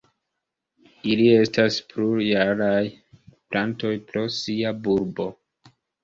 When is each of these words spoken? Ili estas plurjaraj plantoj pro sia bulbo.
Ili 1.09 1.25
estas 1.41 1.75
plurjaraj 1.91 2.79
plantoj 3.55 3.91
pro 4.07 4.23
sia 4.37 4.71
bulbo. 4.87 5.27